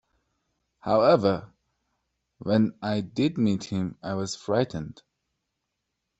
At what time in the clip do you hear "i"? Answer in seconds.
2.81-3.01, 4.01-4.15